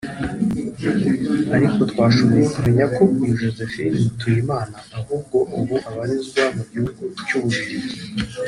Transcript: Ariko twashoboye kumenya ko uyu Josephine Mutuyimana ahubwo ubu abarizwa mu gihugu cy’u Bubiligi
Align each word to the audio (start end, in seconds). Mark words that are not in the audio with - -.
Ariko 1.55 1.79
twashoboye 1.91 2.45
kumenya 2.53 2.85
ko 2.95 3.03
uyu 3.21 3.39
Josephine 3.41 3.95
Mutuyimana 4.03 4.77
ahubwo 4.97 5.37
ubu 5.59 5.75
abarizwa 5.89 6.43
mu 6.55 6.63
gihugu 6.71 7.01
cy’u 7.25 7.39
Bubiligi 7.43 7.99